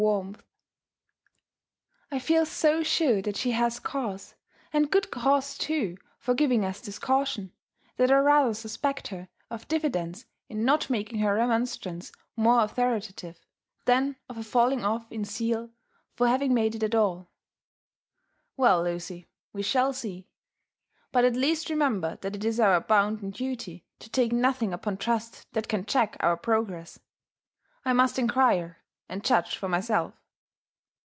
[0.01, 0.41] 77 warmlh:''
[2.11, 4.33] I feel so sure that she has cause;
[4.73, 7.53] and good cause loo^ for giTiogus this caution,
[7.97, 13.45] that I rather suspect her of diffidence in not making her remonstrance more authoritative,
[13.85, 15.69] than of a falling off in zeal
[16.15, 17.29] for having made it at all.""
[18.57, 20.27] Well, I^ucy, we shall see.
[21.11, 25.45] But at least rememher that it is our bounden duty to take nothing upon trust
[25.53, 26.97] that can check our progress.
[27.85, 28.79] I must inquire,
[29.13, 30.13] and judge for myself."